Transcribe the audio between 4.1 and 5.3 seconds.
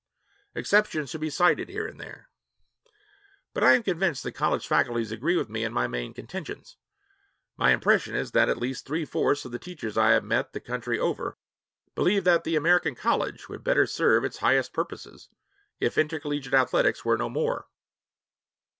that college faculties